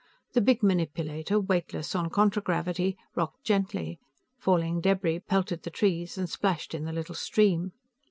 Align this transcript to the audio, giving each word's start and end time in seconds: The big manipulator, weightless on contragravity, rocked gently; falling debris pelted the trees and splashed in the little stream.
The 0.33 0.41
big 0.41 0.63
manipulator, 0.63 1.39
weightless 1.39 1.93
on 1.93 2.09
contragravity, 2.09 2.97
rocked 3.13 3.43
gently; 3.43 3.99
falling 4.35 4.81
debris 4.81 5.19
pelted 5.19 5.61
the 5.61 5.69
trees 5.69 6.17
and 6.17 6.27
splashed 6.27 6.73
in 6.73 6.85
the 6.85 6.91
little 6.91 7.13
stream. 7.13 7.73